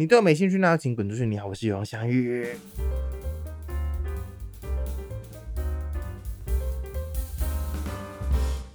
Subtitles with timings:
[0.00, 1.26] 你对我没兴趣，那请滚出去。
[1.26, 2.48] 你好，我是永祥宇。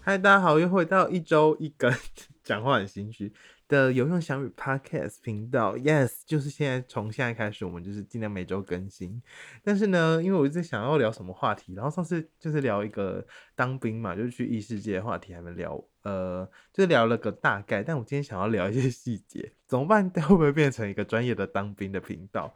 [0.01, 1.91] 嗨，大家好，又回到一周一根，
[2.45, 3.33] 讲话很心虚
[3.67, 5.75] 的有用小语 Podcast 频道。
[5.75, 9.21] Yes，就是现在从现在开始，我们就是尽量每周更新。
[9.63, 13.25] 但是呢，因为我一直想要聊什么话题，然后上次就是聊一个
[13.55, 17.81] 当兵嘛，就是去异世界的话题还没聊，呃，就聊了个大概。
[17.81, 20.09] 但我今天想要聊一些细节，怎么办？
[20.13, 22.53] 会不会变成一个专业的当兵的频道？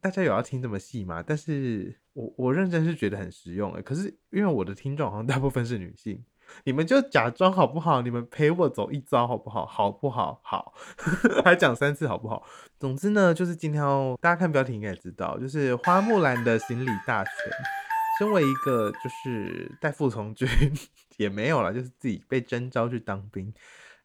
[0.00, 1.22] 大家有要听这么细吗？
[1.26, 3.82] 但是我我认真是觉得很实用诶。
[3.82, 6.24] 可是因为我的听众好像大部分是女性。
[6.64, 8.02] 你们就假装好不好？
[8.02, 9.66] 你们陪我走一遭好不好？
[9.66, 10.40] 好不好？
[10.42, 10.74] 好，
[11.44, 12.44] 还讲三次好不好？
[12.78, 17.32] 总之呢，就是今天哦，大家看标题应该也知道，就是花木兰的行李大全。
[18.18, 20.48] 身为一个就是代父从军
[21.18, 23.54] 也没有了，就是自己被征召去当兵。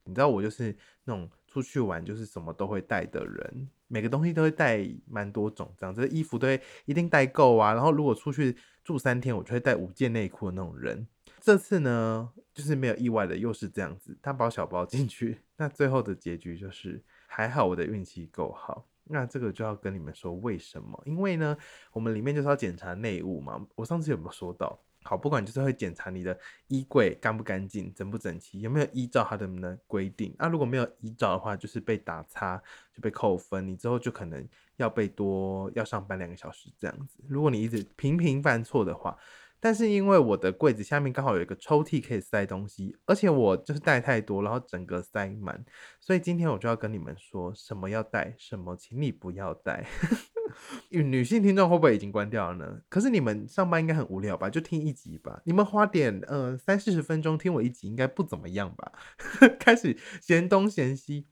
[0.04, 7.74] 你知道我就是那种出去玩就是什么都会带的人，每个东西都会带蛮多种，这样子衣服都会一定带够啊。
[7.74, 11.08] 然后如果出去住三天，我就会带五件内裤的那种人。
[11.44, 15.42] 这次呢，就是没有意外的，又是这样子，大包小包进去。
[15.58, 18.88] 那最后的结局就是还好，我的运气够好。
[19.04, 21.04] 那这个就要跟你们说为什么？
[21.06, 21.58] 因为呢，
[21.92, 23.68] 我们里面就是要检查内务嘛。
[23.76, 24.80] 我上次有没有说到？
[25.04, 30.34] 好，不管就是会检查你的衣柜干不干净、整不整齐，有没有依照他的呢规定。
[30.40, 32.58] 那如果没有依照的话，就是被打叉，
[32.94, 33.68] 就被扣分。
[33.68, 37.20] 你之后就可能要被多要上班两个小时这样子。
[37.28, 39.18] 如果你一直频频犯错的话。
[39.64, 45.64] 但是因为我的柜子下面刚好有一个抽屉可以塞东西，而且我就是带太多，然后整个塞满，
[46.02, 49.88] 所以今天我就要跟你们说什么要带，什么请你不要带。
[50.92, 52.82] 女性听众会不会已经关掉了呢？
[52.90, 54.50] 可是你们上班应该很无聊吧？
[54.50, 55.42] 就听一集吧。
[55.46, 58.92] 你们花点呃三四十分钟听我一集，应该不怎么样吧？
[59.58, 61.28] 开始嫌东嫌西。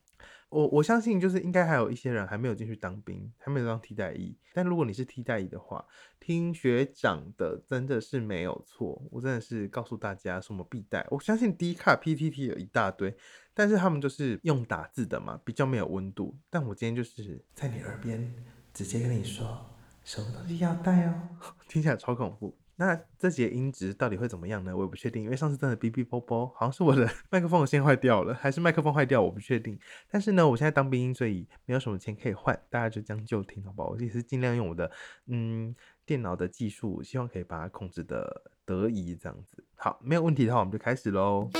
[0.51, 4.37] 我我相信，就是应该还有一些人还没有进去当兵，还没有当替代役。
[4.53, 5.83] 但如果你是替代役的话，
[6.19, 9.01] 听学长的真的是没有错。
[9.09, 11.07] 我真的是告诉大家什么必带。
[11.09, 13.15] 我相信 D 卡 PTT 有一大堆，
[13.53, 16.37] 但是他们就是用打字的嘛，比较没有温度。
[16.49, 18.33] 但我今天就是在你耳边
[18.73, 19.73] 直接跟你说，
[20.03, 21.29] 什么东西要带哦，
[21.69, 22.57] 听起来超恐怖。
[22.81, 24.75] 那这节音质到底会怎么样呢？
[24.75, 29.79] 我也不确定，因为上次真的哔哔啵啵，好像是我的 麦克风先坏掉了，还是麦克风坏掉，我不确定。
[30.09, 33.89] 但是呢，我现在当兵，所以没有什么钱可以换，大家就将就听，好不好？
[33.89, 34.89] 我也是尽量用我的
[35.27, 35.75] 嗯
[36.07, 39.63] 电脑的技术，希望可以把它控制的得宜，这样子。
[39.75, 41.51] 好，没有问题的话，我们就开始喽。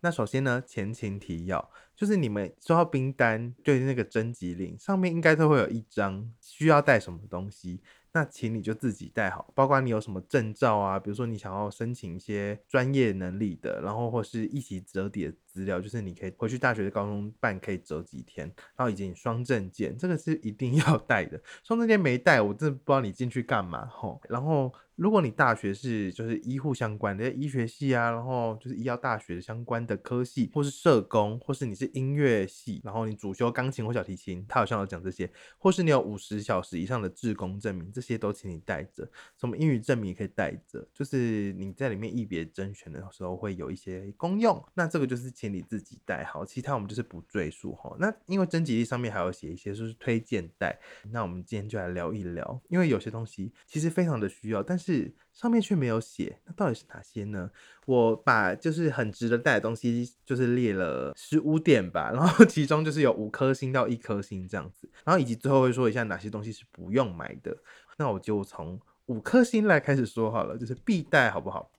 [0.00, 7.82] 那首先呢，前情提要就是你们收到兵单，就是那个征集令上面应该都会有一张需要带什么东西。
[8.14, 24.72] 那请你就自己带好，包括你有什么证照啊，比如说你想要申请一些专业能力的，然后或是一起折叠资料，就是你可以回去大学的高中办，可以折几天，然后以及你双证件，这个是一定要带的，双证件没带，我真的不知道你进去干嘛吼，然后。
[24.96, 35.28] 如果你大学是就是医护相关的医学系啊，然后就是医药大学相关的科系，或是社工，或是你是音乐系，然后你主修钢琴或小提琴，他好像有讲这些，
[35.58, 39.10] 或是你有五十小时以上的志工证明，这些都请你带着。
[39.36, 44.64] 什么英语证明也可以带着，就是你在里面一别甄选的时候会有一些功用。
[44.74, 47.96] 那这个就是请你自己带好，其他我们就是不赘述哈。
[47.98, 50.78] 那因为征集力上面还有写一些就是推荐带，
[51.10, 54.78] 那我们今天就来聊一聊，因为有些东西其实非常的需要，但。
[54.84, 57.50] 是上面却没有写，那到底是哪些呢？
[57.86, 67.56] 我把就是很值得带的东西，就是列了十五点吧，然后 其中就是有五颗星到一颗星这样子，然后以及最后会说一下哪些东西是不用买的。
[67.96, 71.72] 那我就从五颗星来开始说好了，就是必带，好不好？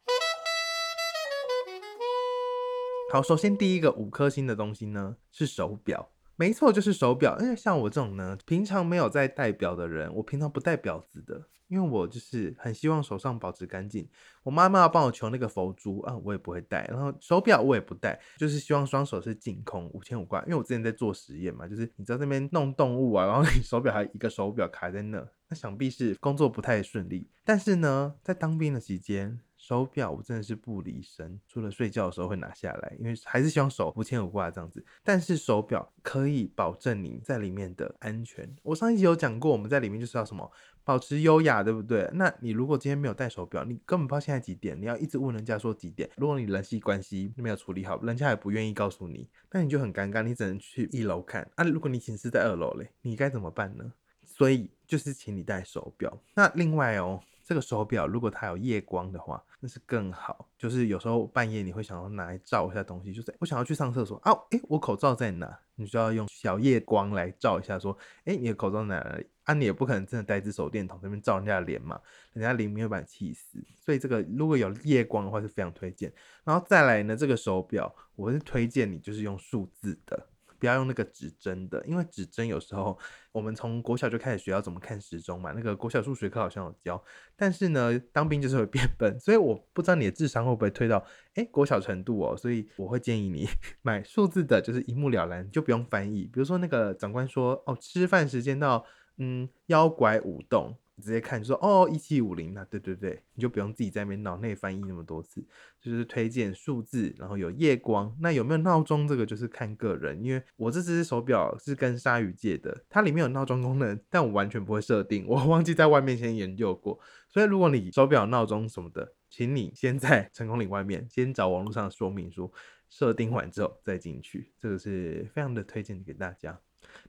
[3.11, 7.37] 好，首先第一个五颗星的东西呢是手表，没错，就是手表。
[7.39, 11.47] 因为像我这种呢，平常没有在戴表的人，我平常不戴表子的。
[11.67, 14.07] 因为我就是很希望手上保持干净，
[14.43, 20.39] 我妈妈要帮我求那个佛珠啊，我也不会戴，然后手表我也不戴，就是希望双手是净空，五千五挂。
[20.43, 27.27] 因为我之前在做实验嘛，就是你知道那边弄动物啊，然后你手表还一个手表卡在那，那想必是工作不太顺利。
[27.43, 34.85] 但是呢，在当兵的期间，手表我真的是不离身，除了睡觉的时候会拿下来，因为还是希望手无牵无挂这样子。
[35.03, 38.47] 但是手表可以保证你在里面的安全。
[38.61, 40.51] 我上一集有讲过，我们在里面就是要什么？
[40.83, 42.07] 保持优雅，对不对？
[42.13, 46.07] 那你如果今天没有戴手表，你根本不知道现在几点，你要一直问人家说几点。
[46.15, 51.63] 如果你人际关系没有处理好，人家也不愿意告诉你，那你就很尴尬，你只能去一楼看啊。
[51.63, 53.91] 如果你寝室在二楼嘞，你该怎么办呢？
[54.23, 56.21] 所以就是请你戴手表。
[56.35, 60.49] 那另外哦，这个手表如果它有夜光的话，那是更好。
[60.57, 65.59] 就是有时候半夜你会想要拿来照一下东西，就是我想要去上厕所啊，诶，我口罩在哪？
[65.75, 69.27] 你就要用小夜光来照一下，说，诶，你的口罩在哪里？
[69.43, 72.01] 啊，你也不可能真的带只手电筒那边照人家的脸嘛，
[72.33, 73.63] 人家灵敏会把你气死。
[73.75, 76.11] 所以这个如果有夜光的话是非常推荐。
[76.43, 80.27] 然后再来呢，这个手表我是推荐你就是用数字的。
[80.65, 82.97] 不要用那个指针的，因为指针有时候
[83.31, 87.03] 我们从国小就开始学要怎么看时钟嘛，那个国小数学课好像有教。
[87.35, 92.35] 但是呢，当兵就是会变笨，所以我不知道你的智商会不会推到哎国小程度哦。
[92.35, 93.47] 所以我会建议你
[93.83, 96.23] 买数字的，就是一目了然，就不用翻译。
[96.23, 98.83] 比如说那个长官说哦，吃饭时间到，
[99.17, 100.75] 嗯，妖怪舞动。
[101.01, 105.45] 直接看就说哦一七五零那对对对，你就不用自己在那边脑内翻译那么多次，
[105.81, 116.99] 就是推荐数字，然后有夜光，那有没有闹钟这个就是看个人，因为我这只手表是跟鲨鱼借的，它里面有闹钟功能，但我完全不会设定，我忘记在外面先研究过，
[117.29, 122.53] 所以如果你手表闹钟什么的，请你先在成功岭外面先找网络上的说明书，
[122.89, 126.59] 设定完之后再进去，这个是非常的推荐给大家。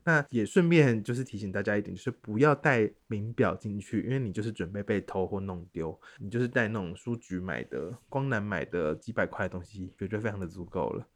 [0.05, 5.99] 那也顺便就是提醒大家一点，就是不要带名表进去，因为你就是准备被偷或弄丢。
[6.19, 11.06] 你就是带那种书局买的、光南买的几百块的东西，绝对非常的足够了。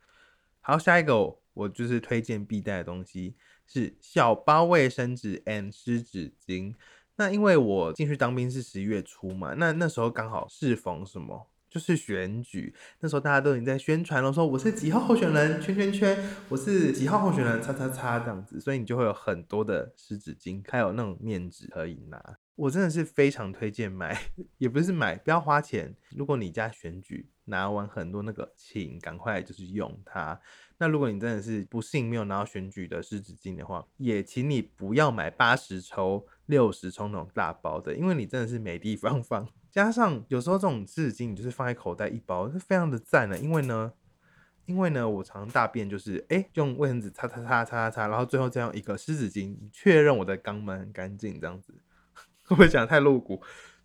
[0.60, 3.34] 好，下一个我就是推荐必带的东西
[3.66, 6.74] 是小包卫生纸 and 湿纸巾。
[7.16, 11.48] 那因为我进去当兵是十一月初嘛，那那时候刚好适逢什么？
[11.70, 16.18] 就是选举，那时候大家都已经在宣传了，说我是几号候选人，圈圈圈，
[16.48, 22.20] 我是几号候选人，叉叉叉这样子，所以你就会有很多的湿纸巾，还有那种面纸可以拿。
[22.56, 24.20] 我真的是非常推荐买，
[24.58, 25.94] 也不是买，不要花钱。
[26.10, 30.38] 如果你家选举拿完很多那个，请赶快就是用它。
[30.78, 39.48] 那如果你真的是不幸没有拿到选举的湿纸巾的话，也请你不要买八十抽、六十抽那种大包的，因为你真的是没地方放。
[39.70, 43.38] 加上有时候这种湿纸巾，你就是放在口袋一包，是非常的赞的。
[43.38, 43.92] 因为呢，
[44.66, 51.72] 因为呢，我常大便就是哎，用卫生纸擦擦擦擦擦，然后最后再用一个湿纸巾确认我的肛门很干净，这样子
[52.44, 53.40] 会不会讲太露骨？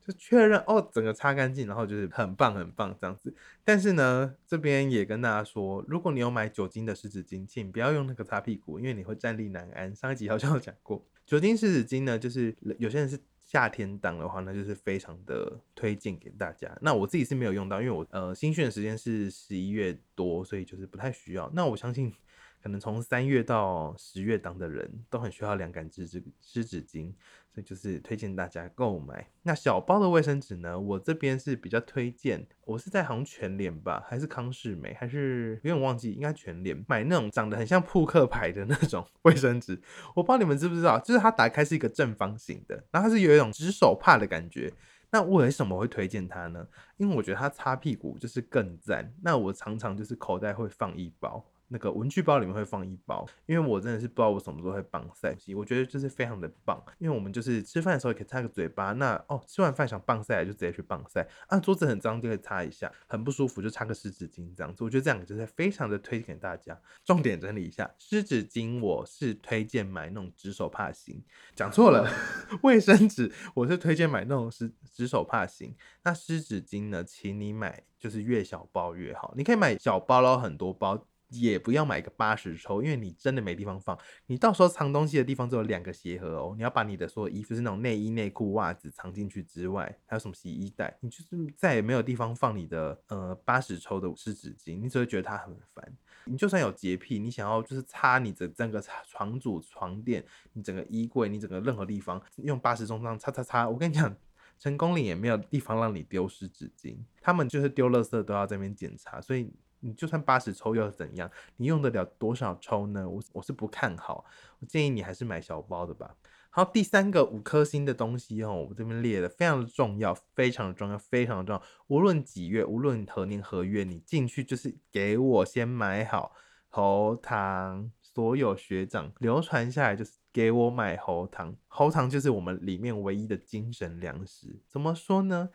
[0.06, 3.34] 就确认哦，整个擦干净，然后就是很棒很棒这样子。
[3.64, 9.96] 但是呢，这边也跟大家说，如果你有买酒精的湿纸巾，请不要用那个擦屁股，因为你会站立难安。
[9.96, 13.20] 上一集好像有讲过，酒精湿纸巾呢，就是有些人是。
[13.46, 16.78] 夏天档的话，那就是非常的推荐给大家。
[16.82, 21.50] 那我自己是没有用到，因为我呃新训的时间是十一月多，所以就是不太需要。
[21.54, 22.14] 那我相信。
[22.62, 27.14] 可能从三月到十月档的人都很需要凉感湿纸湿纸巾，
[27.56, 29.26] 所以就是推荐大家购买。
[29.44, 30.78] 那小包的卫生纸呢？
[30.78, 39.80] 我这边是比较推荐，我是在好像全联吧，还是康士美，还是有点忘记，应该全联买那种长得很像扑克牌的那种 卫生纸。
[40.14, 44.70] 我不知道你们知不知道，就是它打开是一个正方形的，然后它是有一种纸手帕的感觉。
[45.12, 46.68] 那为什么会推荐它呢？
[46.98, 49.14] 因为我觉得它擦屁股就是更赞。
[49.24, 51.42] 那我常常就是口袋会放一包。
[51.76, 66.80] 那个文具包里面会放一包，因为我真的是不知道我什么时候会棒赛，我觉得就是非常的棒，因为我们就是吃饭的时候可以擦个嘴巴，那哦吃完饭想棒赛就直接去棒赛啊，桌子很脏就可以擦一下，很不舒服就擦个湿纸巾这样子，我觉得这样就是非常的推荐给大家。
[67.04, 71.22] 重点整理一下，湿纸巾我是推荐买那种纸手帕型，
[71.54, 72.10] 讲错了，
[72.64, 81.06] 卫生纸我是推荐买那种湿纸手帕型，那湿纸巾呢，请你买就是越小包越好，你可以买小包然后很多包。
[81.42, 83.98] 也不要买个八十抽，因为你真的没地方放。
[84.28, 86.54] 你到时候藏东西的地方只有两个鞋盒哦。
[86.58, 95.98] 你要把你的所有衣服，是那种内衣、内裤、袜子藏进去之外，还有什么洗衣袋，你就是再也没有地方放你的呃八十抽的湿纸巾，你只会觉得它很烦。
[96.26, 104.16] 你就算有洁癖，你想要就是擦你的整个床组、床垫，你整个衣柜，你整个任何地方用八十抽这样擦擦擦，我跟你讲，
[104.58, 109.54] 成功岭也没有地方让你丢湿纸巾，他们就是丢垃圾都要这边检查，所以。
[109.86, 111.30] 你就算八十抽又怎样？
[111.58, 113.08] 你用得了多少抽呢？
[113.08, 114.26] 我我是不看好，
[114.60, 116.16] 我建议你还是买小包的吧。
[116.50, 121.62] 好，第三个五颗星的东西哦，我这边列的非常的重要，非常的重要，非常重要。
[121.88, 126.34] 无论几月，无论何年何月，你进去就是给我先买好
[126.70, 127.92] 喉糖。
[128.02, 134.62] 所有学长流传下来就是给我买喉糖，喉糖就是我们里面唯一的精神粮食。
[134.68, 135.50] 怎么说呢？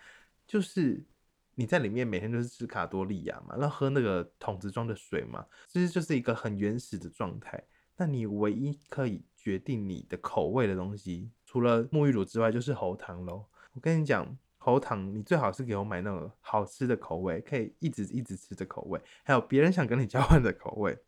[0.46, 1.04] 就是。
[1.60, 7.62] 你在里面每天都是吃卡多利亚嘛，然后喝那个桶子装的水嘛，其实就是一个很原始的状态。
[7.98, 13.44] 那你唯一可以决定你的口味的东西，除了沐浴乳之外，就是喉糖喽。
[13.74, 20.98] 我跟你讲，喉糖你最好是给我买那种好吃的口味，可以一直一直吃的口味，还有别人想跟你交换的口味。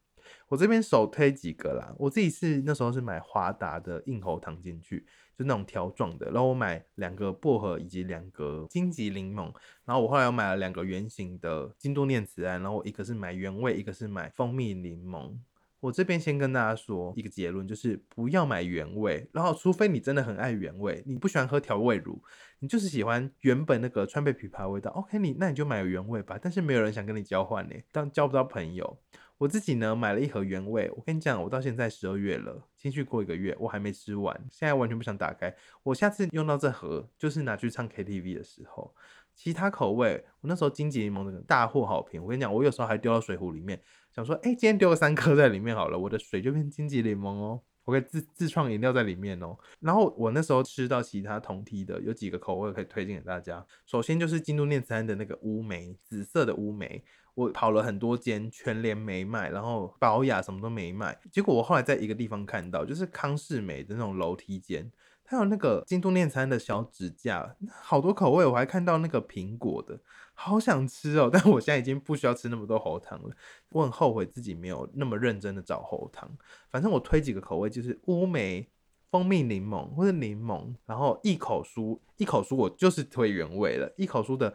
[0.52, 5.02] 我这边首推几个啦，我自己是那时候是买华达的硬喉糖进去，
[5.34, 9.50] 就那种条状的，然后我买两个薄荷以及两个荆棘柠檬，
[9.86, 15.34] 然后我后来又买了两个圆形的京都念慈庵，然后一个是买原味，一个是买蜂蜜柠檬。
[15.80, 22.22] 我这边先跟大家说一个结论，就是不要买原味，然后除非你真的很爱原味，你不喜欢喝调味乳，
[22.58, 26.38] 你就是喜欢原本那个川贝枇杷味道，OK，你那你就买原味吧。
[26.40, 28.98] 但是没有人想跟你交换呢，当交不到朋友。
[29.42, 35.52] 我自己呢买了一盒原味，我跟你讲，我到现在十二月了，进去过一个月，我还没吃完，现在完全不想打开。
[35.82, 38.94] 我下次用到这盒，就是拿去唱 KTV 的时候。
[39.34, 42.22] 其他口味，我那时候金桔柠檬的大获好评。
[42.22, 43.82] 我跟你讲，我有时候还丢到水壶里面，
[44.14, 49.58] 想说，哎，今天丢了三颗在里面好了，我的水就变金桔柠檬哦，我可以自自创饮料在里面哦。
[49.80, 53.66] 然后我那时候吃到其他同梯的，有几个口味可以推荐给大家。
[53.86, 57.02] 首先就是京都念慈庵的那个乌梅，紫色的乌梅，
[57.34, 61.18] 我跑了很多间，全联没卖，然后宝雅什么都没卖。
[61.30, 64.90] 结果我后来在一个地方看到，就是康世美的那种楼梯间。
[65.24, 69.98] 还有那个京都念餐的小指甲，好多口味，我还看到那个苹果的，
[70.34, 71.30] 好想吃哦！
[71.32, 73.34] 但我现在已经不需要吃那么多喉糖了，
[73.70, 76.30] 我很后悔自己没有那么认真的找喉糖。
[76.70, 78.68] 反正我推几个口味，就是乌梅、
[79.10, 83.90] 蜂蜜柠檬或者柠檬，然后一口酥，一口酥我就是推原味了。
[83.96, 84.52] 一口酥的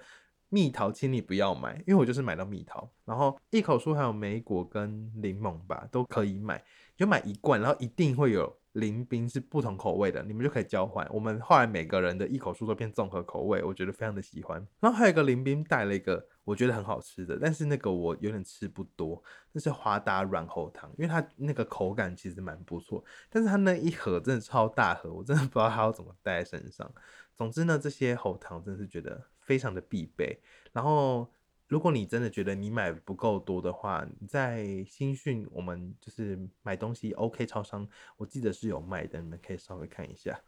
[0.49, 2.89] 蜜桃，请你不要买，因为我就是买到蜜桃。
[3.05, 6.63] 然后一口酥还有莓果跟柠檬吧，都可以买，
[6.95, 8.57] 就买一罐，然后一定会有。
[8.73, 11.07] 林冰是不同口味的，你们就可以交换。
[11.11, 14.63] 我们后来每个人的一口酥都变综合口味，我觉得非常的喜欢。
[14.79, 26.87] 然后还有一个林冰带了一个我觉得很好吃的，但是那个我有点吃不多，那是华达软喉糖，因为它那个口感其实蛮不错，但是它那一盒真的超大盒，我真的不知道它要怎么带在身上。
[27.33, 30.39] 总之呢，这些喉糖真的是觉得非常的必备。
[30.71, 31.27] 然后。
[31.69, 37.85] 如果你真的觉得你买不够多的话，在新讯我们就是买东西 OK 超商，
[38.15, 40.39] 我记得是有卖的，你们可以稍微看一下。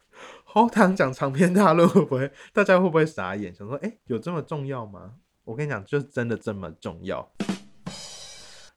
[0.44, 5.16] 好，他讲长篇大论会不会大家会不会傻眼，想说哎有这么重要吗？
[5.44, 7.30] 我跟你讲，就是真的这么重要。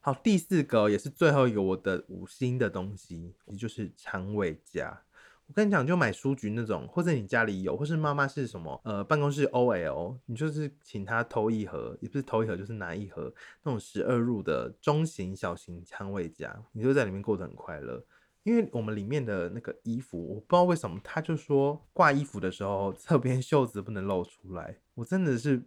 [0.01, 5.01] 好，第四个也是最后一个我的五星的东西，也就是长尾夹。
[5.47, 13.33] 我跟你讲，就买书局那种，或者你家里有，或是妈妈是什么，呃，办公室 OL，你就是请他偷一盒，也不是偷一盒，就是拿一盒
[13.63, 18.03] 那种十二入的中型、小型仓位夹，你就在里面过得很快乐。
[18.43, 25.61] 因为我们里面的那个衣服，我不知道为什么，他就说挂衣服的时候侧边袖子不能露出来，我真的是。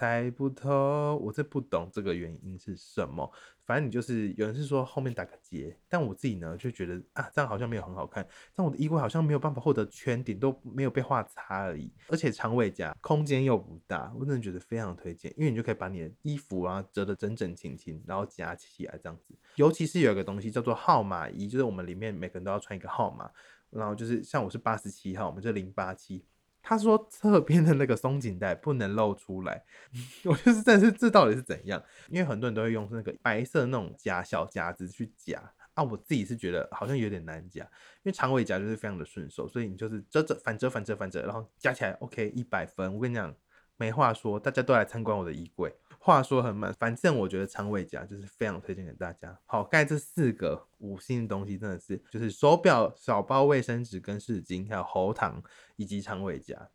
[0.00, 3.30] 猜不透，我这不懂这个原因是什么。
[3.66, 8.26] 反正你就是有人是说后面打个结，但我自己呢就觉得啊，这样好像没有很好看。
[8.54, 11.92] 但我的衣柜好像没有办法获得圈顶，都没有被画叉而已。
[12.08, 19.34] 而且长尾夹空间又不大，我真的觉得非常推荐，因为你就可以把你的衣服啊折得整整齐齐，然后夹起来这样子。
[19.56, 23.30] 尤其是有一个东西叫做号码衣，就是我们里面每个人都要穿一个号码，
[23.68, 26.24] 然后就是像我是八十七号，我们就零八七。
[26.62, 29.64] 他说侧边的那个松紧带不能露出来，
[30.24, 31.82] 我就是但是这到底是怎样？
[32.08, 35.42] 因为很多人都会用那个白色那种夹小夹子去夹
[35.74, 42.92] 啊，我自己是觉得好像有点难夹，因为长尾夹就是非常的顺手，所以你就是折折反折反折反折，然后夹起来 OK 一百分。
[42.94, 43.34] 我跟你讲，
[43.76, 45.74] 没话说，大家都来参观我的衣柜。
[46.02, 49.38] 话说很满，反正我觉得长尾夹就是非常推荐给大家。
[49.44, 55.42] 好，盖这四个五星的东西真的是，就是手表、小包、卫生纸跟湿巾，还有喉糖
[55.76, 56.70] 以及长尾夹。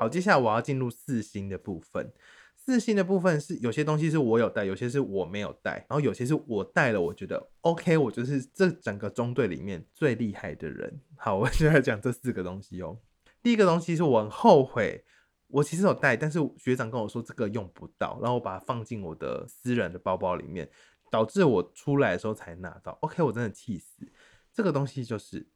[0.00, 2.10] 好，接下来我要进入四星的部分。
[2.56, 11.02] 四星的部分是有些东西是我有带，有些是我没有带，然后有些是我带了，我觉得 OK，我就是这整个中队里面最厉害的人。
[11.16, 12.98] 好，我现在讲这四个东西哦。
[13.42, 15.04] 第一个东西是我很后悔。
[15.48, 20.68] 我其实有带，但是学长跟我说这个用不到，然后我把它放进我的私人的包包里面，
[21.10, 22.98] 导致我出来的时候才拿到。
[23.02, 24.06] OK，我真的气死。
[24.52, 25.46] 这个东西就是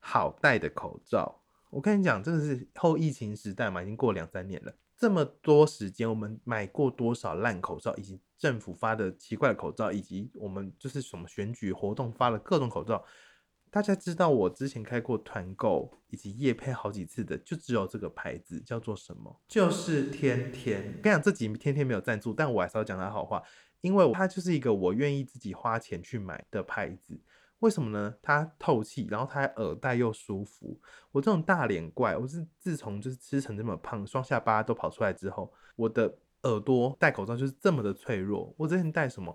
[0.00, 1.40] 好戴的口罩。
[1.70, 13.02] 我跟你讲，这个是后疫情时代嘛，已经过两三年了，这么多时间，我们买过多少烂口罩，以及政府发的奇怪的口罩，以及我们就是什么选举活动发的各种口罩。
[13.72, 19.34] 大家知道我之前开过团购以及夜配好几次的，就只有这个牌子叫做什么？
[19.48, 20.82] 就是天天。
[21.02, 23.42] 跟你讲，这几天天没有赞助，但我还是要讲他好话，
[23.80, 27.18] 因为它就是一个我愿意自己花钱去买的牌子。
[27.60, 28.14] 为什么呢？
[28.20, 30.78] 它透气，然后它耳带又舒服。
[31.10, 38.54] 我这种大脸怪，我是自从就是吃成这么胖，双下巴都跑出来之后，我的耳朵戴口罩就是这么的脆弱。
[38.58, 39.34] 我之前戴什么？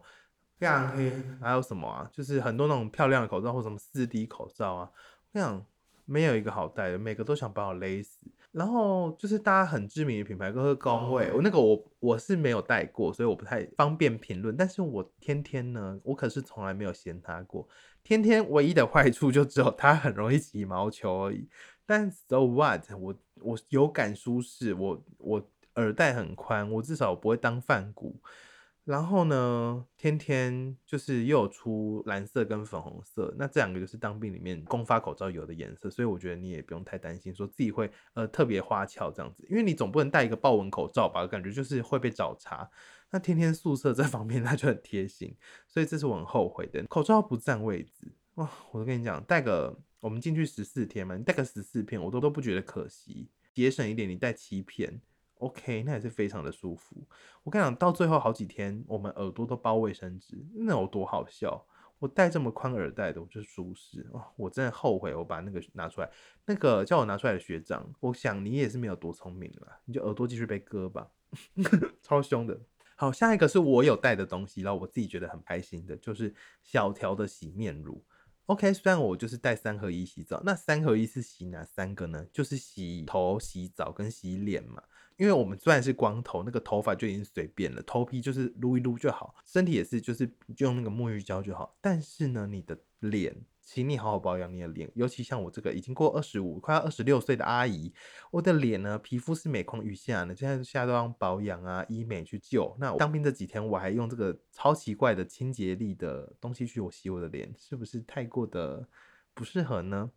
[0.57, 2.09] 非常黑，还有什么啊？
[2.11, 4.91] 就是很多那种漂亮的口罩或什么四 D 口罩啊，
[5.33, 5.65] 我想
[6.05, 8.19] 没有一个好戴的，每个都想把我勒死。
[8.53, 14.55] 然后就是大家很知名的品牌，都是工位，我那个我我是没有戴过，所以我不太方便评论。
[14.57, 17.67] 但是我天天呢，我可是从来没有嫌它过。
[18.03, 21.47] 天天唯一的坏处就只有它很容易起毛球而已。
[21.85, 22.89] 但 so what？
[22.97, 28.15] 我我有感舒适，我我耳带很宽，我至少不会当饭骨。
[28.87, 42.69] 然后呢，天天就是又有出蓝色跟粉红色，那这两个就是当兵里面公发口罩有的颜色，所以我觉得你也不用太担心，说自己会呃特别花俏这样子，因为你总不能戴一个豹纹口罩吧，感觉就是会被找茬。
[43.11, 45.35] 那天天宿舍这方面 那就很贴心，
[45.67, 46.81] 所以这是我很后悔的。
[46.85, 55.01] 口罩不占位置哇，我都跟你讲，戴个我们进去十四天嘛，你戴个十四片我都都不觉得可惜，节省一点，你戴七片。
[55.39, 56.95] OK，那也是非常的舒服。
[57.43, 61.65] 我跟你讲，到最后好几天，我们耳朵都包卫生纸，那有多好笑？
[61.99, 64.23] 我戴这么宽耳带的，我就舒适哦。
[64.35, 66.09] 我真的后悔我把那个拿出来。
[66.45, 71.09] 那个叫我拿出来的学长，我想你也是没有多聪明了，你就耳朵继续被割吧，
[72.03, 72.59] 超凶的。
[72.95, 78.03] 好，下一个是我有带的东西，然后我自己觉得很开心的，就是小条的洗面乳。
[78.45, 82.25] OK，虽然我就是带三合一洗澡，那三合一是洗哪三个呢？
[82.31, 84.83] 就是洗头、洗澡跟洗脸嘛。
[85.17, 91.75] 因为我们虽然是光头，那个头发就已经随便了，头皮就是撸一撸就好，身体也是就是用那个沐浴胶就好。
[91.81, 97.91] 但是呢，你的脸，请你好好保养你的脸，尤其像我这个已经过二十五、快要二十六岁的阿姨，
[98.29, 102.77] 我的脸呢，皮肤是每况愈下的，现在现在都要保养啊，医美去救。
[102.79, 108.87] 那当兵这几天，我还用这个超奇怪的清洁力的东西去我洗我的脸，是不是太过的
[109.33, 110.11] 不适合呢？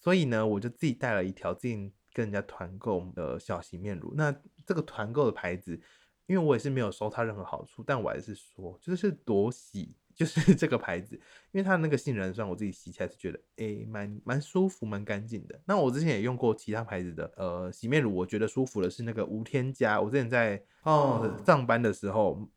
[0.00, 1.92] 所以呢，我就自己带了一条自己。
[2.16, 5.78] 跟人家团购的小洗面乳，那这个团购的牌子，
[6.26, 11.14] 因为我也是没有收它任何好处，但我还是说，就是多洗， 就是这个牌子，
[11.52, 15.60] 因为它的那个杏仁酸，我自己洗起来是觉得，诶，蛮蛮舒服，蛮干净的。
[15.66, 22.48] 那我之前也用过其他牌子的呃洗面乳，我觉得舒服的是那个无添加，我之前在哦上班的时候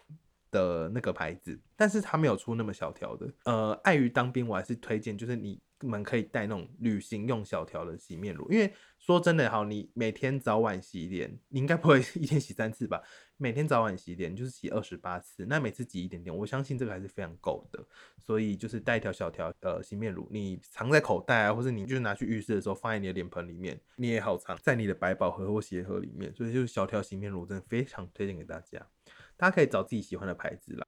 [0.51, 5.60] 的那个牌子，但是它没有出那么小条的，呃，碍于当兵，我还是推荐，就是你。
[5.82, 8.70] 们可以带那种旅行用小条的洗面乳，因为
[9.10, 13.01] 说真的，好，你每天早晚洗脸，你应该不会 一天洗三次吧？
[13.38, 17.84] 每天早晚洗脸就是洗二十八次，那每次挤一点点，我相信这个还是非常够的。
[18.20, 26.32] 所以就是带一条小条呃洗面乳，你藏在口袋啊，或者你就拿去浴室的时候放在你的脸盆里面，你也好藏在你的百宝盒或鞋盒里面。
[26.36, 28.78] 所以就是小条洗面乳真的非常推荐给大家，
[29.36, 30.88] 大家可以找自己喜欢的牌子了。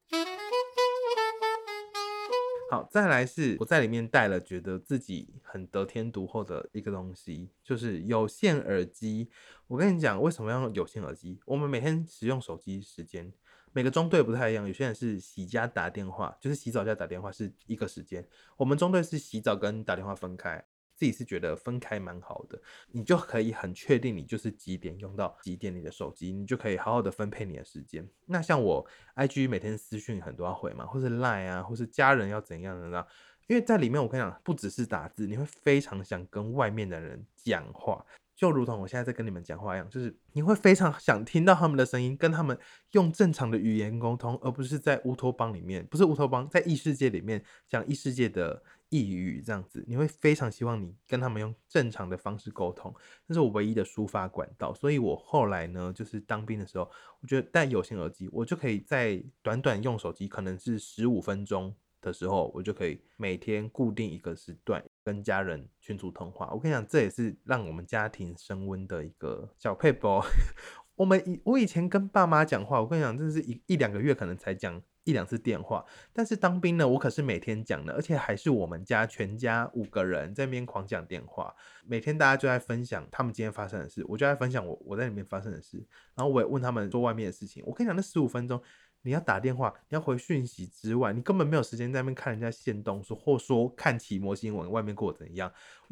[2.72, 9.30] 好，再来是我在里面带了，觉得自己很得天独厚的一个东西，就是有线耳机。
[9.68, 11.38] 我跟你讲，为什么要用有线耳机？
[11.46, 13.30] 我们每天使用手机时间，
[13.74, 14.66] 每个中队不太一样。
[14.66, 18.26] 有些人是洗家打电话，就是洗澡加打电话是一个时间。
[18.56, 20.64] 我们中队是洗澡跟打电话分开。
[21.02, 22.62] 自己是觉得分开蛮好的，
[22.92, 28.08] 你就可以很确定你就是几点用到几点你的手机，你就可以好好的分配你的时间。
[28.28, 28.86] 那像我
[29.16, 33.04] IG 每天私讯很多要回嘛，或是 Line 啊，或是家人要怎样的呢？
[33.48, 42.56] 因为在里面我跟你讲，不只是打字，你会非常想跟外面的人讲话，就如同我现在在跟你们讲话一样，就是你会非常想听到他们的声音，跟他们
[42.92, 48.62] 用正常的语言沟通，而不是在乌托邦里面，不是乌托邦，在异世界里面讲异世界的。
[48.92, 52.94] 抑郁这样子，你会非常希望你跟他们用正常的方式沟通，
[53.26, 54.74] 这是我唯一的抒发管道。
[54.74, 66.52] 所以我后来呢，就是当兵的时候，我觉得戴有线耳机，我就可以在短短用手机可能是十五分钟的时候，我就可以每天固定一个时段跟家人群组通话。
[66.54, 70.22] 我跟你讲，这也是让我们家庭升温的一个小配包。
[70.96, 74.82] 我们以我以前跟爸妈讲话，我跟你讲，这是一一两个月可能才讲。
[75.04, 81.54] 一两次电话，但是当兵呢，我可是每天讲的，而且还是我们家全家五个人在那边狂讲电话，
[81.86, 85.78] 每天大家就在分享他们今天发生的事，我就在分享我我在里面发生的事，
[86.16, 87.64] 然后我也问他们做外面的事情。
[87.66, 88.62] 我跟你讲，那十五分钟。
[89.04, 95.52] 你要打电话，你要回讯息之外，你根本没有时间在那边看人家现动说，或说看奇摩新闻外面过怎样。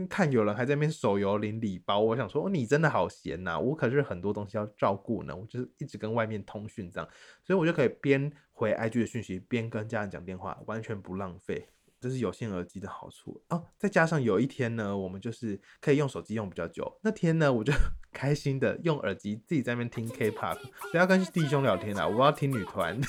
[0.10, 3.60] 看有人还在那边手游领礼包，我想说，你真的好闲呐！
[3.60, 7.10] 我可是很多东西要照顾呢，我就是一直跟外面通讯这样，
[7.44, 11.68] 所以我就可以边回 IG 的讯息，边跟家人讲电话，完全不浪费。
[12.00, 17.00] 这是有线耳机的好处哦，再加上有一天呢，我们就是可以用手机用比较久。
[17.02, 17.74] 那天呢，我就
[18.14, 20.58] 开心的用耳机自己在那边听 K-pop，
[20.92, 23.00] 不要跟弟兄聊天啦，我要听女团，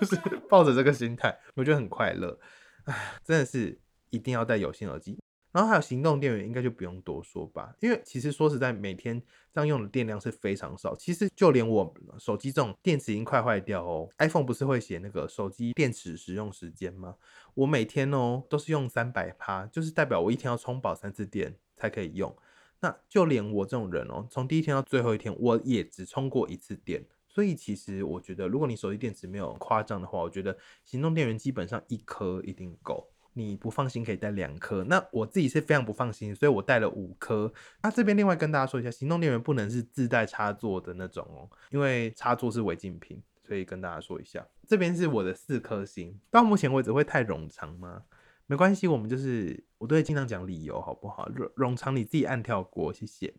[0.00, 0.16] 就是
[0.48, 2.38] 抱着这个心态，我觉得很快乐。
[2.84, 5.18] 唉，真的是一定要戴有线耳机。
[5.52, 10.94] 然后还有行动电源，应该就不用多说吧，因为其实说实在，每天这样用的电量是非常少。
[10.96, 17.16] 其实就连我手机这种电池已经快坏掉哦，iPhone 不是会写那个手机电池使用时间吗？
[17.54, 22.34] 我每天哦都是用三百趴，就是代表我一天要充饱三次电才可以用。
[22.80, 27.04] 那就连我这种人哦，从第一天到最后一天，我也只充过一次电。
[27.28, 33.11] 所以其实我觉得，如果你手机电池没有夸张的话，我觉得行动电源基本上一颗一定够。
[33.34, 37.52] 你不放心可以带两颗，那我自己是非常不放心，所以我带了五颗。
[37.82, 44.46] 那这边另外跟大家说一下，行动电源不能是自带插座的那种哦，因为插座是违禁品，所以跟大家说一下。
[44.66, 48.02] 这边是我的四颗星，到目前为止会太冗长吗？
[48.46, 51.28] 没关系，我们就是我都会尽量讲理由，好不好？
[51.30, 53.34] 冗冗长你自己按跳过，谢谢。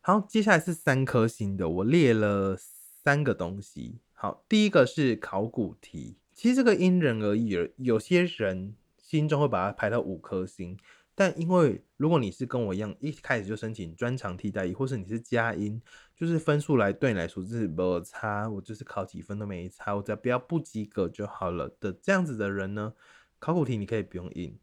[0.00, 2.58] 好，接下来是三颗星的，我列了。
[3.00, 8.74] 三个东西，好，第一个是考古题，其实这个因人而异，而有些人
[9.08, 10.76] 心中会把它排到五颗星，
[11.14, 15.80] 但因为如果你是跟我一样，一开始就申请专长替代役，或是你是加音，
[16.14, 22.92] 就是分数来对你来说是没差，我就是考几分都没差，我只要不要不及格就好了的这样子的人呢，
[23.38, 24.58] 考古题你可以不用印，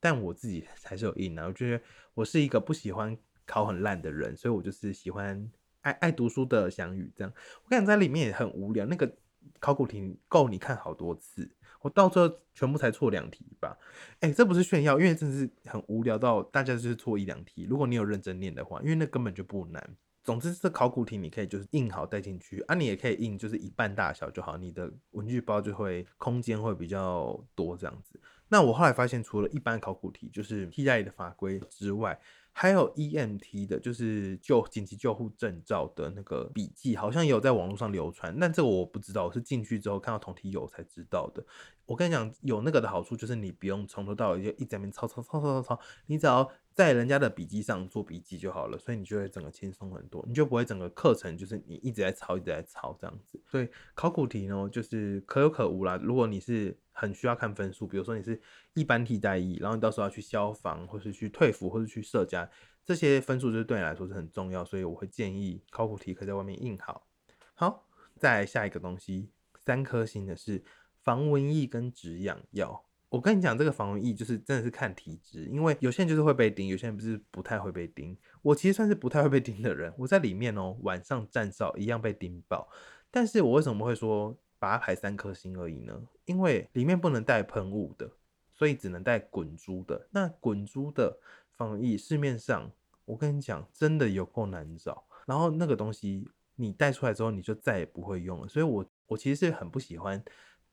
[0.00, 5.50] 但我自己 还是有印啊，我觉得我是一个不喜欢考很烂的人，所以我就是喜欢。
[5.84, 7.30] 爱爱读书的翔宇，这样
[7.62, 8.86] 我感觉，在里面也很无聊。
[8.86, 9.18] 那个
[9.60, 11.46] 考古题够你看好多次，
[11.84, 13.76] 我到最后全部才错两题吧。
[14.20, 17.66] 哎，这不是炫耀，因为真的是很无聊到大家就是错一两题。
[17.68, 19.96] 如果你有认真念的话，因为那根本就不难。
[20.22, 28.18] 总之，这考古题你可以就是印好带进去啊，你也可以印就是一半大小就好，你的文具包就会空间会比较多这样子。
[28.48, 32.18] 那我后来发现，除了一般考古题就是替代的法规之外，
[32.56, 38.34] 还有 E M T 的，就是救紧急救护证照的那个笔记，好像也有在网络上流传。
[38.38, 41.44] 但这个我不知道，我是进去之后看到同题有才知道的。
[41.84, 53.40] 我跟你讲，有那个的好处就是你不用从头到尾就一直在那抄抄抄抄抄抄，你只要在人家的笔记上做笔记就好了，所以你就会整个轻松很多，你就不会整个课程就是你一直在抄一直在抄这样子。
[53.46, 55.96] 所以考古题呢，就是可有可无啦。
[56.02, 58.40] 如果你是很需要看分数，比如说你是
[58.72, 62.50] 一般替代役，然后你到时候要去消防，或是去退服，或是去社家，
[62.84, 67.06] 这些分数就是对你来说是很重要，所以我会建议考古题可以在外面印好。
[67.54, 69.30] 好，再下一个东西，
[69.64, 70.64] 三颗星的是
[71.04, 72.84] 防蚊液跟止痒药。
[73.14, 78.16] 我跟你讲，这个防疫就是真的是看体质，因为有些人就是会被叮，有些人不是不太会被叮。
[78.42, 82.68] 我其实算是不太会被叮的人，我在里面哦，晚上站哨一样被叮爆。
[83.12, 84.36] 但是我为什么会说？
[84.56, 88.10] 把它排三颗星而已呢，因为里面不能带喷雾的，
[88.54, 90.08] 所以只能带滚珠的。
[90.10, 91.18] 那滚珠的
[91.50, 92.72] 防疫市面上，
[93.04, 95.04] 我跟你讲，真的有够难找。
[95.26, 98.48] 然后那个东西你带出来之后，你就再也不会用了。
[98.48, 100.24] 所以我我其实是很不喜欢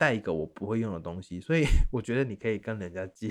[0.02, 3.30] 带一个我不会用的东西，所以 我觉得你可以跟人家借。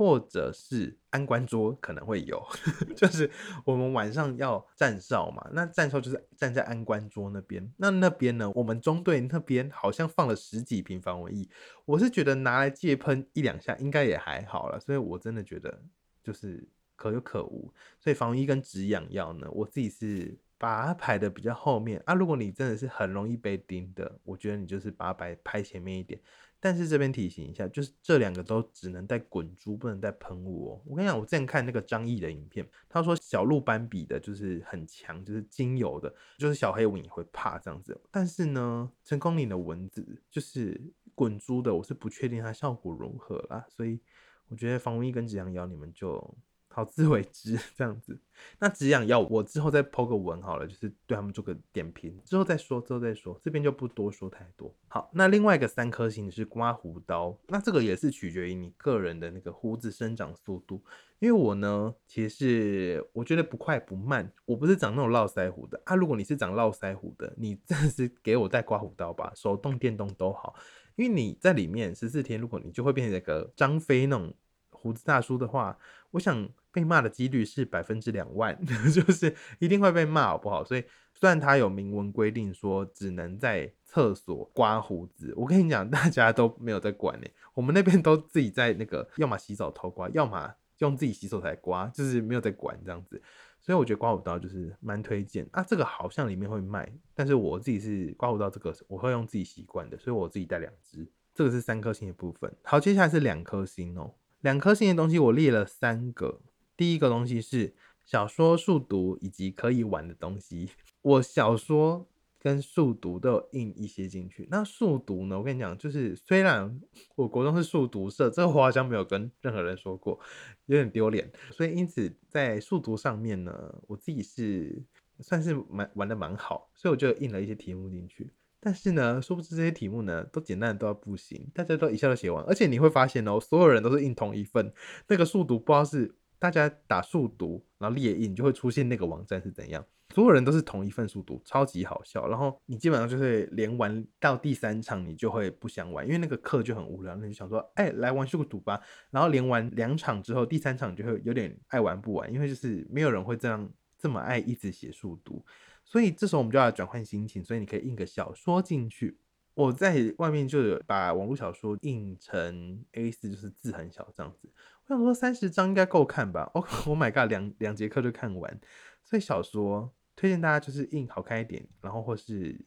[0.00, 2.40] 或者是安官桌可能会有，
[2.94, 3.28] 就是
[3.64, 7.68] 我们晚上要站哨嘛，那站哨就是站在安官桌那边。
[7.78, 11.48] 那那边呢，我们中队那边好像放了十几瓶防蚊液，
[11.84, 15.82] 我是觉得拿来借喷一两下应该也还好了，所以我真的觉得
[16.22, 17.74] 就是可有可无。
[17.98, 22.12] 所以防蚊液跟止痒药呢，我自己是把它排的比较后面啊。
[22.12, 26.20] 如果你真的是很容易被叮的，我觉得你就是把它排排前面一点。
[26.60, 30.82] 但是这边提醒一下，就是这两个都只能带滚珠，不能带喷雾哦。
[30.84, 38.00] 我跟你讲，我之前看那个张译的影片，他说小鹿斑比的就是很强，就是精油的，就是小黑蚊也会怕这样子。
[38.10, 40.80] 但是呢，成功岭的蚊子就是
[41.14, 43.64] 滚珠的，我是不确定它效果如何啦。
[43.68, 44.00] 所以
[44.48, 46.36] 我觉得防蚊液跟止痒药，你们就。
[46.78, 48.16] 好自为之 这样子，
[48.60, 54.72] 那止痒药我之后再抛个文好了，就是对他们做个点评，之后再说，之后再说，这边就不多说太多。
[54.86, 60.80] 好，那另外一个三颗星是刮胡刀，那这个也是取决于你个人的那个胡子生长速度，
[61.18, 65.96] 因为我呢，其实是我觉得不快不慢，我不是长那种络腮胡的啊。
[65.96, 70.54] 如果你是长络腮胡的，你暂时给我带刮胡刀吧，手动电动都好，
[70.94, 74.32] 因为你在里面十四天，如果你就会变成一个张飞那种
[74.80, 75.78] 胡子大叔的话，
[76.12, 76.48] 我想。
[76.70, 78.56] 被骂的几率是百分之两万，
[78.94, 80.62] 就是一定会被骂，好不好？
[80.62, 87.26] 所以虽然他有明文规定说只能在厕所刮胡子，我跟你讲，大家都没有在管呢。
[87.54, 93.20] 我们那边都自己在那个，要么洗澡偷刮，要么用自己洗手台刮，就是没有在管这样子。
[93.60, 95.64] 所以我觉得刮胡刀就是蛮推荐啊。
[95.66, 101.10] 这个好像里面会卖，但是我自己是刮胡刀这个我会用自己习惯的，所以我自己带两支。
[101.34, 102.54] 这个是三颗星的部分。
[102.62, 104.14] 好，接下来是两颗星哦。
[104.40, 106.40] 两颗星的东西我列了三个。
[106.76, 107.74] 第一个东西是
[108.04, 110.70] 小说速读以及可以玩的东西。
[111.02, 112.06] 我小说
[112.38, 114.46] 跟速读都有印一些进去。
[114.48, 115.36] 那速读呢？
[115.36, 116.80] 我跟你讲，就是虽然
[117.16, 120.18] 我国中是速读社，这个我好像没有跟任何人说过，
[120.66, 121.28] 有点丢脸。
[121.50, 124.80] 所以因此在速读上面呢，我自己是
[125.18, 128.30] 算是蛮玩的蛮好，所以我就印了一些题目进去。
[128.60, 132.44] 但是呢，殊不知这些题目呢都简单的都要不行，大家都一下都写完。
[132.44, 134.72] 而且你会发现哦，所有人都是印同一份，
[135.08, 136.14] 那个速读不知道是。
[136.40, 139.84] 大家打数独，然后列印就会出现那个网站是怎样。
[140.14, 142.28] 所有人都是同一份速度，超级好笑。
[142.28, 147.16] 然后你基本上就是连玩到第三场，你就会不想玩，因为那个课就很无聊。
[147.16, 148.80] 那你想说，哎，来玩速读吧。
[149.10, 153.68] 然后连玩两场之后，第三场就会有点爱玩不玩，因为就是没有人会这样
[153.98, 155.44] 这么爱一直写速读。
[155.88, 159.18] 所以这时候我们就要转换心情，所以你可以印个小说进去。
[159.54, 164.50] 我在外面就有把网络小说印成 A4，就是字很小这样子。
[164.84, 168.60] 我想说三十张应该够看吧？，Oh my god，两两节课就看完。
[169.02, 169.92] 所以小说。
[170.20, 172.60] 推荐大家就是印好看一点，然后或是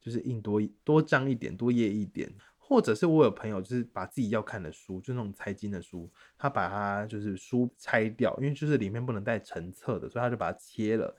[0.00, 6.08] 就是印多多张一点，多页一点，或者是我有朋友就是把自己要看的书，就那种财经的书，
[6.38, 11.12] 他把它就是书拆掉，因为就是里面不能带成册的，所以他就把它切了。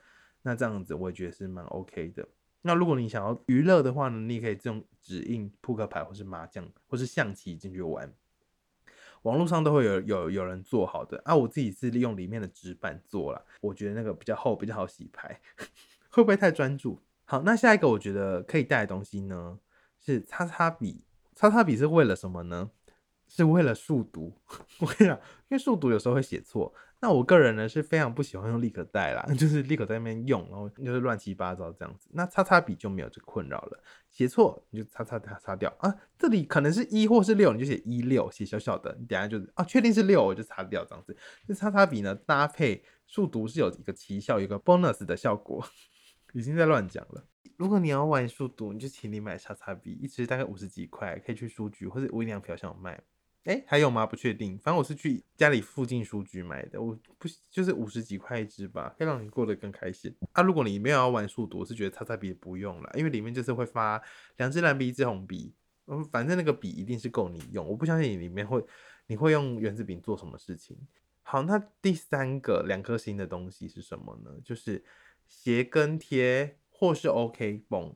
[0.43, 2.27] 那这样子我也觉得是蛮 OK 的。
[2.61, 8.13] 那如果你想要娱乐的话呢，你可以这种只印扑克牌或是麻将或是象棋进去玩。
[9.23, 15.39] 网络上都会有有有人做好的啊，我自己是利用里面的纸板做了，我觉得那个比较厚，比较好洗牌，
[16.11, 16.99] 会不会太专注？
[17.25, 19.57] 好，那下一个我觉得可以带的东西呢，
[19.97, 22.71] 是擦擦笔，擦擦笔是为了什么呢？
[23.35, 24.31] 是为了速读，
[24.79, 25.17] 我跟你讲，
[25.49, 26.71] 因为速读有时候会写错。
[26.99, 32.09] 那我个人呢是非常不喜欢用立可带啦， 就是立可在那边用，然后就是乱七八糟这样子。
[32.13, 35.93] 那擦擦笔就没有这困扰了，写错你就擦擦擦擦掉啊。
[36.17, 41.17] 这里可能是一或是六，你就写一六，写小小的，你等下就啊，确定是六我就擦掉这样子。
[41.47, 45.65] 这擦擦笔呢搭配速读是有一个奇效，有个 bonus 的效果，
[46.33, 47.25] 已经在乱讲了。
[47.57, 53.01] 如果你要玩速读，你就请你买擦擦笔，一支大概五十几块，可以去书局或者无印良品上卖。
[53.43, 54.05] 哎，还有吗？
[54.05, 54.57] 不确定。
[54.57, 60.15] 反正我是去家里附近书局买的，我不就是五十几块一支吧，可以让你过得更开心。
[60.31, 64.01] 啊，如果你没有要玩速读，我是觉得擦擦笔不用了，因为里面就是会发
[64.37, 65.53] 两支蓝笔，一支红笔。
[65.87, 67.67] 嗯，反正那个笔一定是够你用。
[67.67, 68.63] 我不相信你里面会，
[69.07, 70.77] 你会用原子笔做什么事情。
[71.23, 74.31] 好，那第三个两颗星的东西是什么呢？
[74.41, 74.81] 就是
[75.27, 77.93] 鞋跟贴或是 OK 绷。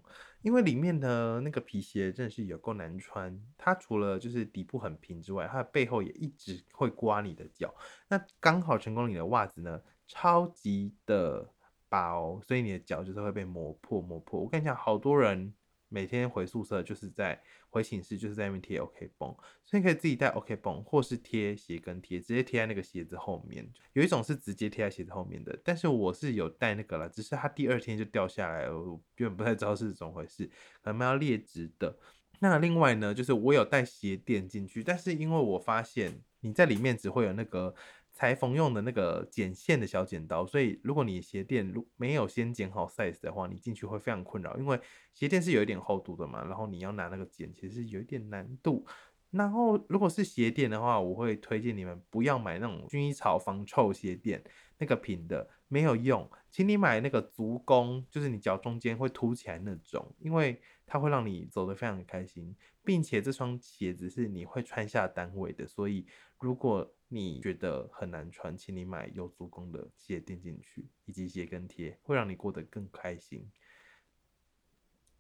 [0.48, 7.76] 因为里面的那个皮鞋真的是有够难穿，它除了就是底部很平之外，它的背后也一直会刮你的脚。
[8.08, 11.52] 那刚好成功你的袜子呢，超级的
[11.90, 14.40] 薄，所以你的脚就是会被磨破磨破。
[14.40, 15.54] 我跟你讲，好多人。
[15.90, 23.68] 每天回宿舍就是在回寝室就是在那边贴 OK 绷，所以你可以自己带 OK 绷，或是贴鞋跟贴，直接贴在那个鞋子后面。
[23.94, 30.50] 有一种是直接贴在鞋子后面的，但是我是有带那个了，只是它第二天就掉下来了，我根本不太知道是怎么回事，
[30.82, 31.98] 可能要劣质的。
[32.40, 37.74] 那另外呢，就是我有带鞋垫进去，但是因为我发现你在里面只会有那个。
[38.18, 44.80] 裁缝用的那个剪线的小剪刀，所以如果你鞋垫如没有先剪好 size 的话，你进去会非常困扰，因为
[45.14, 48.84] 鞋垫是有一点厚度的嘛，然后你要拿那个剪，其实有一点难度。
[49.30, 54.44] 然后如果是鞋垫的话，我会推荐你们不要买那种薰衣草防臭鞋垫，
[54.80, 66.08] 那个平的没有用，请你买那个足弓，就是你脚中间会凸起来那种，因为它会让你走得非常开心，并且这双鞋子是你会穿下单位的，所以
[66.40, 73.50] 如果你觉得很难穿，请你买有足弓的鞋垫进去，以及鞋跟贴，会让你过得更开心。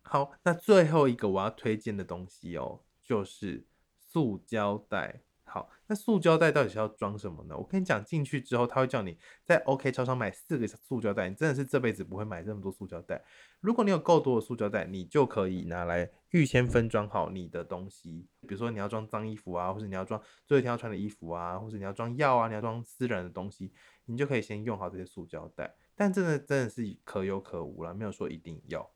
[0.02, 3.66] 好，那最后一个我要推荐的东西哦，就是
[3.98, 5.22] 塑胶袋。
[5.50, 7.56] 好，那塑胶袋到底是要装什么呢？
[7.58, 13.24] 我跟你讲，进去之后他会叫你在 OK 超商买四个塑胶袋，你真的是这辈子不会买这么多塑胶袋。
[13.62, 23.72] 如果你有够多的塑胶袋，你就可以拿来预先分装好你的东西，比如说你要装脏衣服啊，或者你要装最后一天要穿的衣服啊，或者你要装药啊，你要装私人的东西，
[24.06, 25.74] 你就可以先用好这些塑胶袋。
[25.96, 28.88] 但真的真的是可有可无了，没有说一定要。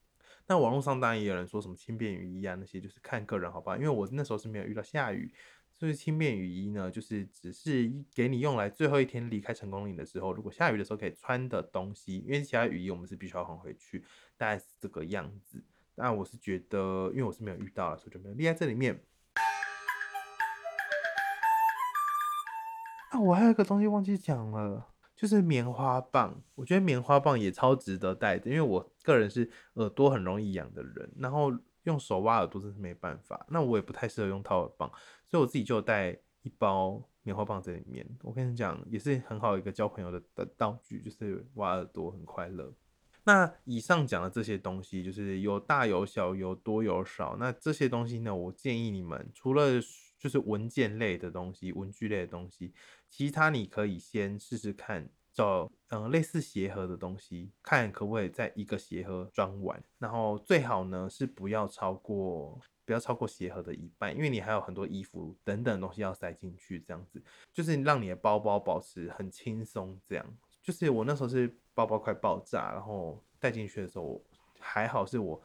[0.48, 5.34] 那网络上当然也有人说什么轻便雨衣啊，那些就是看个人好吧，因为我那时候是没有遇到下雨。
[5.82, 12.20] 就是轻便雨衣呢，就是只是给你用来最后一天离开成功岭的时候，如果下雨的时候可以穿的东西。
[12.20, 14.06] 因为其他雨衣我们是必须要还回去，
[14.38, 15.64] 大概是这个样子。
[15.96, 19.04] 但我是觉得，因为我是没有遇到，所以就没有列在这里面。
[23.10, 26.44] 啊，我还有一个东西忘记讲了，就是棉花棒。
[26.54, 31.52] 我觉得棉花棒也超值得带的，因为我个人是耳朵很容易痒的人，然后。
[31.84, 34.90] 用手挖耳朵真是没办法，那我也不太适合用掏耳棒，
[35.28, 36.12] 所以我自己就带
[36.44, 38.08] 一包棉花棒在里面。
[38.22, 42.74] 我跟你讲，也是很好一个交朋友的的道具，就是挖耳朵很快乐。
[43.24, 47.38] 那以上讲的这些东西，就是有大有小，有多有少。
[47.38, 49.80] 那这些东西呢，我建议你们除了
[50.18, 52.74] 就是文件类的东西、文具类的东西，
[53.10, 55.10] 其他你可以先试试看。
[55.34, 67.22] 找嗯类似鞋盒的东西，看可不可以在一个鞋盒装完，然后最好呢是不要超过，不要超过鞋盒的一半，因为你还有很多衣服等等东西要塞进去，这样子
[67.54, 70.00] 就是让你的包包保持很轻松。
[70.06, 74.22] 这样就是我那时候是包包快爆炸，然后带进去的时候
[74.60, 75.42] 还好是我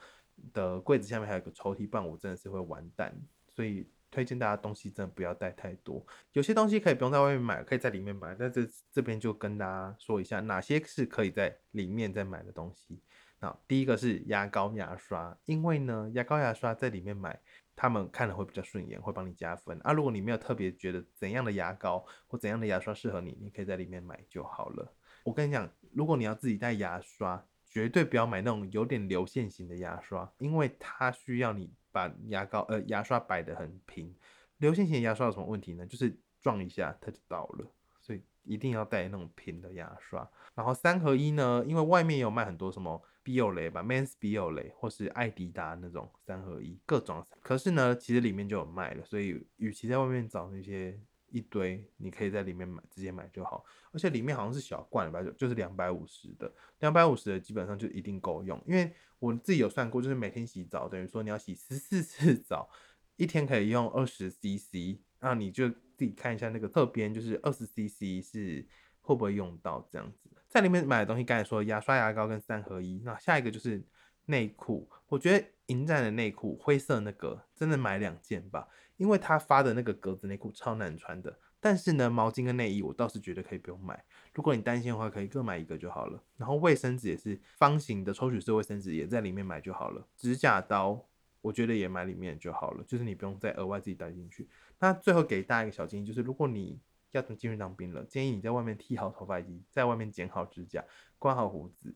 [0.53, 3.16] 的柜子下面还有个抽屉，不然我真的是会完蛋。
[3.49, 6.02] 所以推荐大家东西真的不要带太多，
[6.33, 8.35] 有些东西可以不用在外面买，可以在里面买。
[8.35, 12.98] 但这这边就跟大家说一下，哪些是可以在里面再买的东西。
[13.40, 17.38] 那第一个是牙膏、牙刷，因为呢，牙膏、牙刷在里面买，
[17.74, 19.92] 他们看了会比较顺眼，会帮你加分啊。
[19.92, 24.90] 如果你没有特别觉得怎样的牙膏或怎样的牙刷适合你，你可以在里面买就好了。
[25.24, 34.14] 我跟你讲，如果你要自己带牙刷，绝对不要买那种有点流线型的牙刷，因为它需要你把牙膏呃牙刷摆得很平。
[34.59, 35.87] 流线型牙刷有什么问题呢？
[35.87, 37.72] 就是撞一下它就倒了。
[38.00, 47.26] 所以一定要带那种平的牙刷，然后三合一呢，因为外面有卖很多什么 b i o l 吧，Mans b i o l 或是艾迪达那种三合一，各种。
[47.42, 50.96] 可是呢，其实里面就有卖了，所以与其在外面找那些
[51.37, 53.64] 一堆，你可以在里面买，直接买就好。
[53.92, 58.61] 而且里面好像是小罐的吧，就就是两百五十的，两百五十的基本上就一定够用。
[58.66, 62.68] 因为我自己有算过，就是每天洗澡，等于说你要洗十四次澡，
[63.16, 65.70] 一天可以用二十 CC，那你就。
[65.96, 68.62] 自己看一下那个侧边，就是二十 CC 是
[69.01, 73.83] 会不会用到这样子，在里面买的东西，刚才说牙刷、牙膏跟三合一，那下一个就是
[74.27, 74.87] 内裤。
[75.07, 81.38] 我觉得银战的内裤灰色那个真的买两件吧，因为他发的那个格子内裤超难穿的。
[81.61, 84.05] 但是呢，毛巾跟内衣我倒是觉得可以不用买。
[84.33, 86.22] 如果你担心的话，可以各买一个就好了。
[86.37, 90.07] 然后卫生纸也是方形的抽取式卫生纸，也在里面买就好了。
[90.16, 91.07] 指甲刀。
[91.42, 94.48] 我觉得也买里面就好了，就是你不用再额外自己带进去。
[94.81, 96.81] 那最后给大家一个小建议，就是如果你
[97.12, 100.85] 要进去当兵了，建议你在外面剃好头发以及在外面剪好指甲、
[101.20, 101.94] 刮好胡子，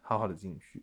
[0.00, 0.82] 好好的进去。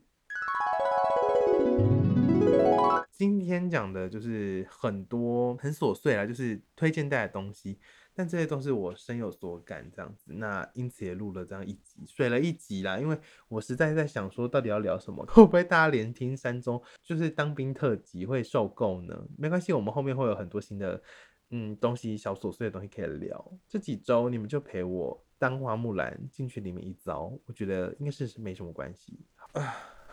[3.11, 7.79] 今天讲的就是很多很琐碎啦，就是推荐带的东西。
[8.17, 12.97] 但这些都是我深有所感这样子，那因此也录了这样一集，水了一集啦。
[12.97, 13.17] 因为
[13.49, 15.25] 我实在在想说，到底要聊什么？
[15.31, 19.27] 会不会大家连听三周就是当兵特辑会受够呢？
[19.37, 21.01] 没关系，我们后面会有很多新的
[21.49, 23.51] 嗯东西，小琐碎的东西可以聊。
[23.67, 29.19] 这几周你们就陪我当花木兰进去里面一遭，我觉得应该是没什么关系。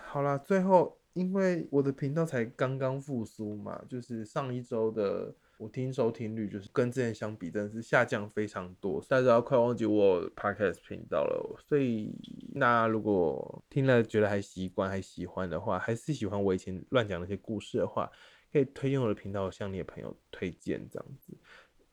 [0.09, 5.35] 好了，最后因为我的频道才刚刚复苏嘛，就是上一周的。
[5.59, 9.01] 我听收听率就是跟之前相比，真的是下降非常多。
[9.09, 12.13] 大家快忘记我 podcast 频道了，所以
[12.53, 18.11] 那如果听了觉得还习惯、还喜欢的话，还是喜欢我以前乱讲那些故事的话，
[18.53, 21.33] 可以推荐我的频道向你的朋友推荐，这样子。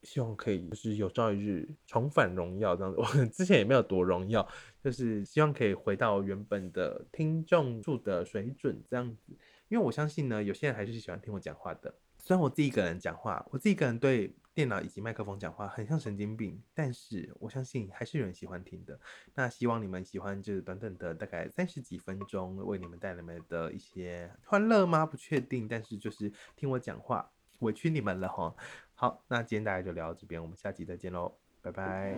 [0.04, 3.00] 希望可以就是有朝一日重返荣耀这样子。
[3.02, 4.48] 我之前也没有多荣耀，
[4.84, 9.34] 就是希望可以回到原本的听众数的水准这样子。
[9.68, 11.94] 因为我相信呢，有些人还是喜欢听我讲话的。
[12.18, 19.00] 虽然我自己一个人讲话，我自己一个人对电脑以及麦克风讲话很像神经病，但是我相信还是有人喜欢听的。
[19.36, 25.06] 那希望你们喜欢，就是短短的大概三十几分钟，为你们带来的一些欢乐吗？
[25.06, 28.54] 不确定，但是就是听我讲话，委屈你们了哈。
[29.02, 31.32] 好，那今天大家就聊到这边，我们下期再见喽，
[31.62, 32.18] 拜拜。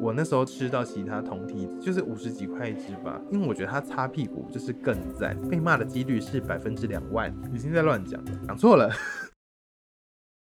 [0.00, 8.90] 我那时候吃到其他同体就是五十几块一只吧，因为我觉得它擦屁股就是更赞，被骂的几率是百分之两万，已经在乱讲了，讲错了。